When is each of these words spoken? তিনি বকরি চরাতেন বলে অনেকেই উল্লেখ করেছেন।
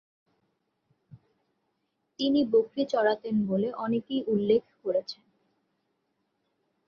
তিনি 2.19 2.39
বকরি 2.51 2.83
চরাতেন 2.85 3.35
বলে 3.45 3.67
অনেকেই 3.77 4.21
উল্লেখ 4.27 4.63
করেছেন। 4.83 5.23